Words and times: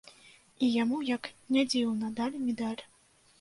І 0.67 0.69
яму, 0.75 0.97
як 1.09 1.29
не 1.57 1.65
дзіўна, 1.75 2.09
далі 2.21 2.43
медаль. 2.47 2.81